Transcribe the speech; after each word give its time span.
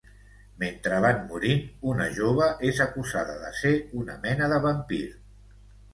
Mentre 0.61 1.01
van 1.05 1.19
morint, 1.33 1.61
una 1.91 2.07
jove 2.17 2.47
és 2.71 2.81
acusada 2.87 3.37
de 3.45 3.53
ser 3.61 3.75
una 4.03 4.17
mena 4.25 4.49
de 4.55 4.63
vampir. 4.69 5.07